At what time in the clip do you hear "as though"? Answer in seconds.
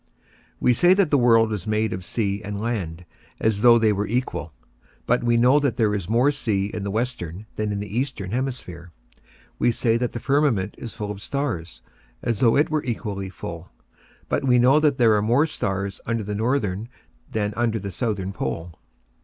3.39-3.77, 12.23-12.57